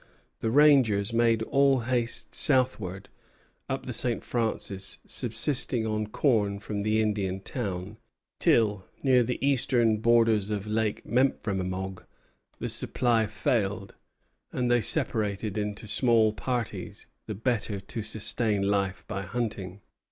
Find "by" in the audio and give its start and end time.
19.07-19.21